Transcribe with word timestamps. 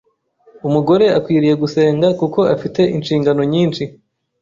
Umugore 0.67 1.05
akwiriye 1.17 1.55
gusenga 1.63 2.07
kuko 2.19 2.39
afite 2.55 2.81
inshingano 2.95 3.41
nyinshi 3.51 3.83